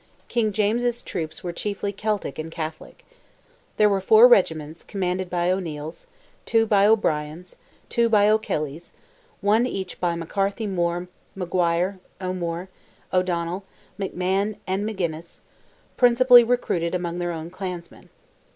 King 0.27 0.51
James's 0.51 1.03
troops 1.03 1.43
were 1.43 1.53
chiefly 1.53 1.93
Celtic 1.93 2.39
and 2.39 2.51
Catholic. 2.51 3.05
There 3.77 3.87
were 3.87 4.01
four 4.01 4.27
regiments 4.27 4.83
commanded 4.83 5.29
by 5.29 5.51
O'Neils, 5.51 6.07
two 6.43 6.65
by 6.65 6.87
O'Briens, 6.87 7.57
two 7.87 8.09
by 8.09 8.27
O'Kellys, 8.27 8.93
one 9.41 9.67
each 9.67 9.99
by 9.99 10.15
McCarthy 10.15 10.65
More, 10.65 11.07
Maguire, 11.35 11.99
O'More, 12.19 12.67
O'Donnell, 13.13 13.63
McMahon, 13.99 14.57
and 14.65 14.87
Magennis, 14.87 15.41
principally 15.97 16.43
recruited 16.43 16.95
among 16.95 17.19
their 17.19 17.31
own 17.31 17.51
clansmen. 17.51 18.09